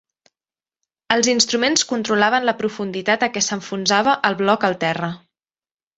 Els 1.15 1.27
instruments 1.33 1.83
controlaven 1.91 2.49
la 2.51 2.55
profunditat 2.63 3.27
a 3.27 3.29
què 3.35 3.47
s'enfonsava 3.49 4.19
el 4.31 4.39
bloc 4.45 4.67
al 4.71 4.79
terra. 4.87 5.13